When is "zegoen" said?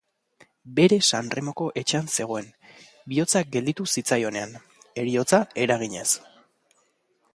2.23-2.49